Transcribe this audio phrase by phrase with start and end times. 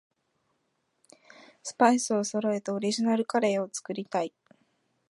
[1.61, 4.33] スパイスそろえてオリジナルカレー作りたい